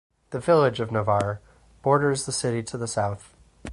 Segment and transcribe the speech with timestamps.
[0.31, 1.41] The village of Navarre
[1.83, 3.35] borders the city to the south.